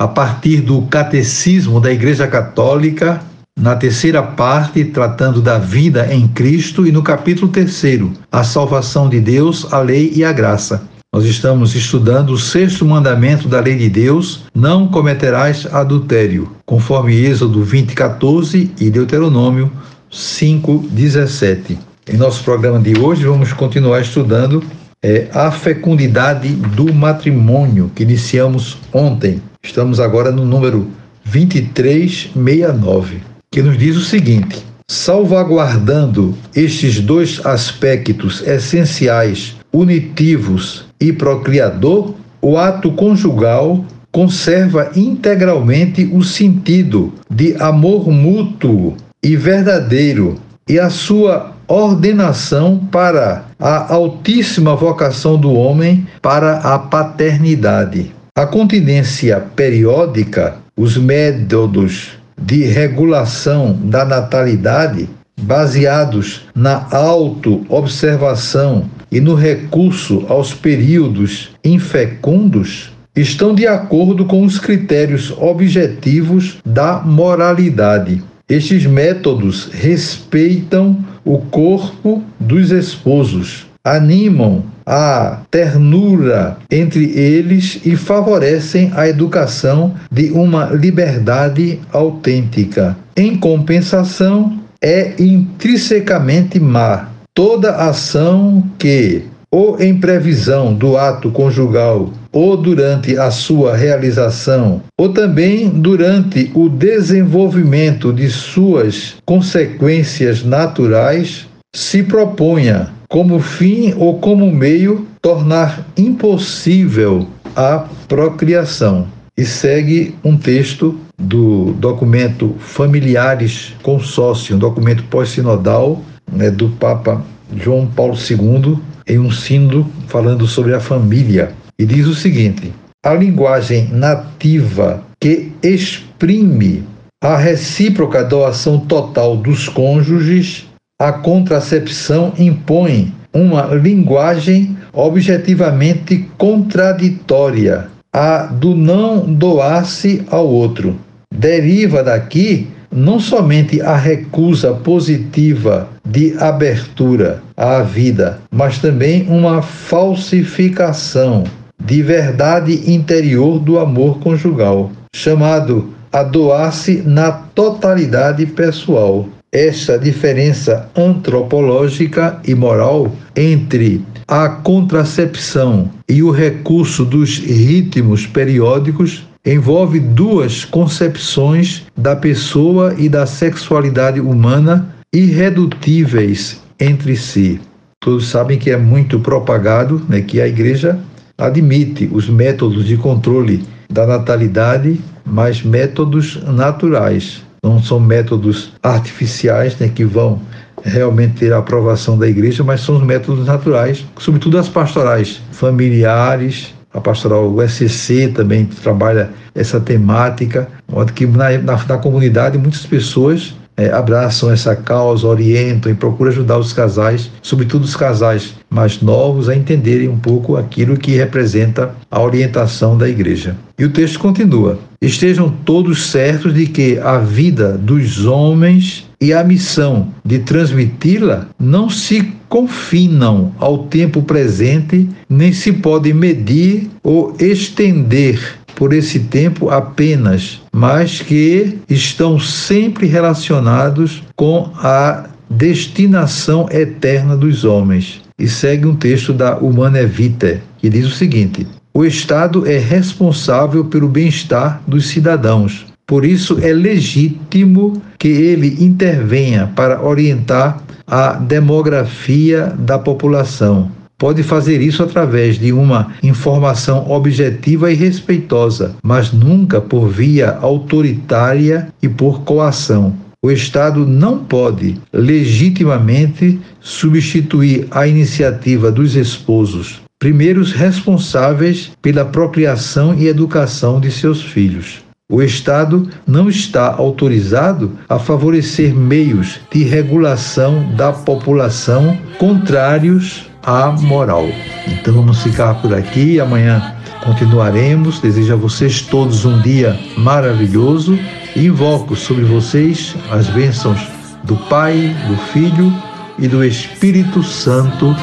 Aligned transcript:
a 0.00 0.08
partir 0.08 0.62
do 0.62 0.80
Catecismo 0.86 1.78
da 1.78 1.92
Igreja 1.92 2.26
Católica, 2.26 3.20
na 3.54 3.76
terceira 3.76 4.22
parte, 4.22 4.82
tratando 4.82 5.42
da 5.42 5.58
vida 5.58 6.08
em 6.10 6.26
Cristo, 6.26 6.86
e 6.86 6.90
no 6.90 7.02
capítulo 7.02 7.52
terceiro, 7.52 8.10
a 8.32 8.42
salvação 8.42 9.10
de 9.10 9.20
Deus, 9.20 9.70
a 9.70 9.78
lei 9.80 10.10
e 10.16 10.24
a 10.24 10.32
graça. 10.32 10.88
Nós 11.14 11.26
estamos 11.26 11.74
estudando 11.74 12.30
o 12.30 12.38
sexto 12.38 12.86
mandamento 12.86 13.46
da 13.46 13.60
lei 13.60 13.76
de 13.76 13.90
Deus: 13.90 14.44
não 14.54 14.88
cometerás 14.88 15.66
adultério, 15.70 16.50
conforme 16.64 17.14
Êxodo 17.14 17.62
20, 17.62 17.94
14 17.94 18.70
e 18.80 18.90
Deuteronômio 18.90 19.70
5, 20.10 20.88
17. 20.92 21.78
Em 22.08 22.16
nosso 22.16 22.42
programa 22.42 22.78
de 22.78 22.98
hoje, 22.98 23.26
vamos 23.26 23.52
continuar 23.52 24.00
estudando 24.00 24.64
é, 25.02 25.28
a 25.32 25.50
fecundidade 25.50 26.48
do 26.48 26.92
matrimônio 26.92 27.90
que 27.94 28.02
iniciamos 28.02 28.76
ontem. 28.92 29.42
Estamos 29.62 29.98
agora 30.00 30.30
no 30.30 30.44
número 30.44 30.90
2369, 31.24 33.22
que 33.50 33.62
nos 33.62 33.78
diz 33.78 33.96
o 33.96 34.04
seguinte: 34.04 34.64
salvaguardando 34.88 36.36
estes 36.54 37.00
dois 37.00 37.44
aspectos 37.46 38.46
essenciais, 38.46 39.56
unitivos 39.72 40.84
e 41.00 41.12
procriador, 41.12 42.14
o 42.42 42.58
ato 42.58 42.92
conjugal 42.92 43.84
conserva 44.10 44.90
integralmente 44.96 46.08
o 46.12 46.24
sentido 46.24 47.12
de 47.30 47.54
amor 47.60 48.10
mútuo 48.10 48.96
e 49.22 49.36
verdadeiro 49.36 50.40
e 50.68 50.78
a 50.78 50.90
sua 50.90 51.54
ordenação 51.72 52.76
para 52.90 53.44
a 53.58 53.94
altíssima 53.94 54.74
vocação 54.74 55.38
do 55.38 55.52
homem 55.52 56.06
para 56.20 56.58
a 56.58 56.78
paternidade. 56.78 58.12
A 58.36 58.44
continência 58.44 59.40
periódica, 59.54 60.56
os 60.76 60.96
métodos 60.96 62.18
de 62.40 62.64
regulação 62.64 63.78
da 63.84 64.04
natalidade, 64.04 65.08
baseados 65.40 66.46
na 66.54 66.86
auto-observação 66.90 68.84
e 69.12 69.20
no 69.20 69.34
recurso 69.34 70.24
aos 70.28 70.52
períodos 70.52 71.50
infecundos, 71.64 72.92
estão 73.14 73.54
de 73.54 73.66
acordo 73.66 74.24
com 74.24 74.44
os 74.44 74.58
critérios 74.58 75.32
objetivos 75.36 76.58
da 76.64 77.00
moralidade. 77.00 78.22
Estes 78.48 78.86
métodos 78.86 79.70
respeitam 79.72 80.96
o 81.24 81.38
corpo 81.38 82.22
dos 82.38 82.70
esposos, 82.70 83.66
animam 83.84 84.64
a 84.84 85.40
ternura 85.50 86.56
entre 86.70 87.16
eles 87.18 87.80
e 87.84 87.96
favorecem 87.96 88.90
a 88.94 89.08
educação 89.08 89.94
de 90.10 90.30
uma 90.30 90.66
liberdade 90.66 91.78
autêntica. 91.92 92.96
Em 93.16 93.36
compensação, 93.36 94.58
é 94.82 95.14
intrinsecamente 95.18 96.58
má 96.58 97.10
toda 97.34 97.76
ação 97.76 98.64
que, 98.78 99.22
ou 99.50 99.80
em 99.80 99.98
previsão 99.98 100.74
do 100.74 100.96
ato 100.96 101.30
conjugal, 101.30 102.10
ou 102.32 102.56
durante 102.56 103.16
a 103.18 103.30
sua 103.30 103.76
realização, 103.76 104.82
ou 104.98 105.08
também 105.08 105.68
durante 105.68 106.50
o 106.54 106.68
desenvolvimento 106.68 108.12
de 108.12 108.28
suas 108.30 109.16
consequências 109.24 110.44
naturais, 110.44 111.46
se 111.74 112.02
proponha 112.02 112.90
como 113.08 113.40
fim 113.40 113.92
ou 113.96 114.18
como 114.18 114.50
meio, 114.52 115.06
tornar 115.20 115.84
impossível 115.96 117.26
a 117.56 117.84
procriação. 118.06 119.08
E 119.36 119.44
segue 119.44 120.14
um 120.22 120.36
texto 120.36 120.98
do 121.18 121.72
documento 121.72 122.54
Familiares 122.60 123.74
Consórcio, 123.82 124.54
um 124.54 124.58
documento 124.58 125.02
pós-sinodal 125.04 126.00
né, 126.30 126.50
do 126.50 126.68
Papa 126.68 127.22
João 127.56 127.86
Paulo 127.86 128.14
II, 128.14 128.78
em 129.08 129.18
um 129.18 129.30
sínodo 129.30 129.86
falando 130.06 130.46
sobre 130.46 130.74
a 130.74 130.80
família. 130.80 131.52
E 131.80 131.86
diz 131.86 132.06
o 132.06 132.14
seguinte: 132.14 132.70
a 133.02 133.14
linguagem 133.14 133.88
nativa 133.90 135.02
que 135.18 135.50
exprime 135.62 136.84
a 137.24 137.38
recíproca 137.38 138.22
doação 138.22 138.80
total 138.80 139.34
dos 139.34 139.66
cônjuges 139.66 140.66
a 141.00 141.10
contracepção 141.10 142.34
impõe 142.38 143.14
uma 143.32 143.62
linguagem 143.74 144.76
objetivamente 144.92 146.28
contraditória, 146.36 147.88
a 148.12 148.42
do 148.42 148.74
não 148.74 149.20
doar-se 149.20 150.22
ao 150.30 150.46
outro. 150.46 150.98
Deriva 151.32 152.02
daqui 152.02 152.68
não 152.92 153.18
somente 153.18 153.80
a 153.80 153.96
recusa 153.96 154.74
positiva 154.74 155.88
de 156.06 156.36
abertura 156.38 157.42
à 157.56 157.80
vida, 157.80 158.38
mas 158.50 158.76
também 158.78 159.26
uma 159.28 159.62
falsificação 159.62 161.44
de 161.80 162.02
verdade 162.02 162.90
interior 162.92 163.58
do 163.58 163.78
amor 163.78 164.18
conjugal, 164.18 164.90
chamado 165.14 165.88
a 166.12 166.22
doar-se 166.22 167.02
na 167.04 167.30
totalidade 167.32 168.44
pessoal 168.46 169.28
essa 169.52 169.98
diferença 169.98 170.88
antropológica 170.96 172.38
e 172.46 172.54
moral 172.54 173.10
entre 173.34 174.04
a 174.28 174.48
contracepção 174.48 175.90
e 176.08 176.22
o 176.22 176.30
recurso 176.30 177.04
dos 177.04 177.38
ritmos 177.38 178.26
periódicos 178.26 179.26
envolve 179.44 179.98
duas 179.98 180.64
concepções 180.64 181.84
da 181.96 182.14
pessoa 182.14 182.94
e 182.96 183.08
da 183.08 183.26
sexualidade 183.26 184.20
humana 184.20 184.94
irredutíveis 185.12 186.60
entre 186.78 187.16
si. 187.16 187.60
Todos 187.98 188.28
sabem 188.28 188.56
que 188.56 188.70
é 188.70 188.76
muito 188.76 189.18
propagado 189.18 190.00
né, 190.08 190.20
que 190.20 190.40
a 190.40 190.46
igreja 190.46 190.98
admite 191.40 192.08
os 192.12 192.28
métodos 192.28 192.84
de 192.84 192.96
controle 192.96 193.64
da 193.90 194.06
natalidade, 194.06 195.00
mas 195.24 195.62
métodos 195.62 196.40
naturais. 196.44 197.42
Não 197.64 197.82
são 197.82 197.98
métodos 197.98 198.72
artificiais 198.82 199.76
né, 199.78 199.88
que 199.88 200.04
vão 200.04 200.40
realmente 200.84 201.40
ter 201.40 201.52
a 201.52 201.58
aprovação 201.58 202.18
da 202.18 202.28
igreja, 202.28 202.62
mas 202.62 202.80
são 202.80 202.96
os 202.96 203.02
métodos 203.02 203.46
naturais, 203.46 204.04
sobretudo 204.18 204.58
as 204.58 204.68
pastorais 204.68 205.40
familiares, 205.52 206.74
a 206.92 207.00
pastoral 207.00 207.48
USCC 207.52 208.28
também 208.28 208.64
trabalha 208.64 209.30
essa 209.54 209.78
temática, 209.78 210.68
modo 210.90 211.12
que 211.12 211.26
na, 211.26 211.50
na, 211.58 211.84
na 211.84 211.98
comunidade 211.98 212.58
muitas 212.58 212.84
pessoas 212.84 213.54
é, 213.76 213.90
abraçam 213.90 214.50
essa 214.50 214.76
causa, 214.76 215.26
orientam 215.26 215.90
e 215.90 215.94
procuram 215.94 216.30
ajudar 216.30 216.58
os 216.58 216.72
casais, 216.72 217.30
sobretudo 217.42 217.84
os 217.84 217.96
casais 217.96 218.54
mais 218.68 219.00
novos, 219.00 219.48
a 219.48 219.56
entenderem 219.56 220.08
um 220.08 220.18
pouco 220.18 220.56
aquilo 220.56 220.96
que 220.96 221.12
representa 221.12 221.94
a 222.10 222.20
orientação 222.20 222.96
da 222.96 223.08
igreja. 223.08 223.56
E 223.78 223.84
o 223.84 223.90
texto 223.90 224.18
continua: 224.18 224.78
Estejam 225.00 225.48
todos 225.64 226.06
certos 226.06 226.52
de 226.52 226.66
que 226.66 226.98
a 226.98 227.18
vida 227.18 227.78
dos 227.78 228.26
homens 228.26 229.08
e 229.20 229.32
a 229.32 229.42
missão 229.42 230.08
de 230.24 230.38
transmiti-la 230.40 231.46
não 231.58 231.88
se 231.88 232.32
confinam 232.50 233.54
ao 233.58 233.84
tempo 233.84 234.22
presente, 234.22 235.08
nem 235.28 235.52
se 235.52 235.72
pode 235.72 236.12
medir 236.12 236.90
ou 237.02 237.34
estender 237.38 238.58
por 238.80 238.94
esse 238.94 239.20
tempo 239.20 239.68
apenas, 239.68 240.62
mas 240.72 241.20
que 241.20 241.80
estão 241.86 242.40
sempre 242.40 243.06
relacionados 243.06 244.22
com 244.34 244.72
a 244.76 245.26
destinação 245.50 246.66
eterna 246.70 247.36
dos 247.36 247.62
homens. 247.62 248.22
E 248.38 248.48
segue 248.48 248.86
um 248.86 248.96
texto 248.96 249.34
da 249.34 249.58
Humana 249.58 250.06
Vitae, 250.06 250.62
que 250.78 250.88
diz 250.88 251.04
o 251.04 251.10
seguinte: 251.10 251.66
O 251.92 252.06
Estado 252.06 252.66
é 252.66 252.78
responsável 252.78 253.84
pelo 253.84 254.08
bem-estar 254.08 254.80
dos 254.86 255.08
cidadãos. 255.08 255.84
Por 256.06 256.24
isso 256.24 256.58
é 256.62 256.72
legítimo 256.72 258.00
que 258.18 258.28
ele 258.28 258.82
intervenha 258.82 259.70
para 259.76 260.02
orientar 260.02 260.82
a 261.06 261.34
demografia 261.34 262.72
da 262.78 262.98
população, 262.98 263.90
pode 264.20 264.42
fazer 264.42 264.82
isso 264.82 265.02
através 265.02 265.58
de 265.58 265.72
uma 265.72 266.12
informação 266.22 267.10
objetiva 267.10 267.90
e 267.90 267.94
respeitosa, 267.94 268.94
mas 269.02 269.32
nunca 269.32 269.80
por 269.80 270.08
via 270.08 270.58
autoritária 270.60 271.88
e 272.02 272.08
por 272.08 272.42
coação. 272.42 273.14
O 273.42 273.50
Estado 273.50 274.06
não 274.06 274.44
pode 274.44 275.00
legitimamente 275.10 276.60
substituir 276.80 277.86
a 277.90 278.06
iniciativa 278.06 278.92
dos 278.92 279.16
esposos, 279.16 280.02
primeiros 280.18 280.72
responsáveis 280.72 281.90
pela 282.02 282.22
procriação 282.22 283.14
e 283.14 283.26
educação 283.26 283.98
de 283.98 284.10
seus 284.10 284.42
filhos. 284.42 285.02
O 285.32 285.40
Estado 285.40 286.10
não 286.26 286.50
está 286.50 286.92
autorizado 286.92 287.92
a 288.06 288.18
favorecer 288.18 288.94
meios 288.94 289.60
de 289.72 289.84
regulação 289.84 290.92
da 290.94 291.10
população 291.10 292.18
contrários 292.36 293.49
à 293.62 293.90
moral. 293.92 294.48
Então 294.86 295.14
vamos 295.14 295.42
ficar 295.42 295.74
por 295.74 295.94
aqui. 295.94 296.40
Amanhã 296.40 296.94
continuaremos. 297.24 298.20
Desejo 298.20 298.54
a 298.54 298.56
vocês 298.56 299.02
todos 299.02 299.44
um 299.44 299.60
dia 299.60 299.98
maravilhoso 300.16 301.18
invoco 301.56 302.14
sobre 302.16 302.44
vocês 302.44 303.14
as 303.30 303.48
bênçãos 303.48 304.00
do 304.44 304.56
Pai, 304.56 305.14
do 305.28 305.36
Filho 305.52 305.92
e 306.38 306.48
do 306.48 306.64
Espírito 306.64 307.42
Santo. 307.42 308.14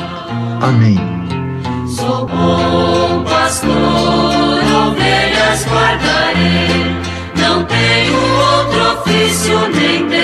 Amém. 0.61 0.97
Sou 1.87 2.27
bom 2.27 3.23
pastor, 3.23 3.71
ovelhas 4.87 5.65
guardarei, 5.65 6.95
não 7.37 7.63
tenho 7.65 8.15
outro 8.15 9.01
ofício 9.01 9.59
nem 9.69 10.16